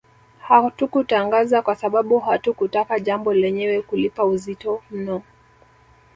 Hatukutangaza 0.41 1.61
kwa 1.61 1.75
sababu 1.75 2.19
hatukutaka 2.19 2.99
jambo 2.99 3.33
lenyewe 3.33 3.81
kulipa 3.81 4.25
uzito 4.25 4.83
mno 4.91 5.21